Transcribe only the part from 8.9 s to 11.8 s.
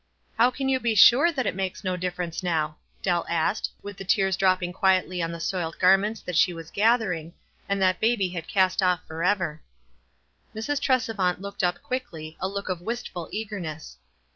forever. Mrs. Trescvant looked